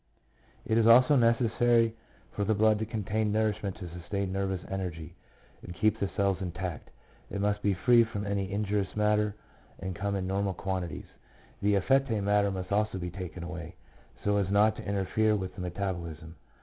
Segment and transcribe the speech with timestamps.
[0.65, 1.95] It is also necessary
[2.31, 5.13] for the blood to contain nourishment to sustain nervous energy,
[5.61, 6.89] and keep the cells intact;
[7.29, 9.35] it must be free from any injurious matter,
[9.77, 11.05] and come in normal quantities.
[11.61, 13.75] The effete matter must also be taken away,
[14.23, 16.33] so as not to inter fere with the metabolism.